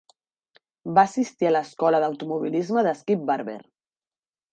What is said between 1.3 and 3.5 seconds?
a l'escola d'automobilisme de Skip